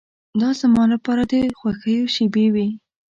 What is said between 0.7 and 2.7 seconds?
لپاره د خوښیو شېبې وې.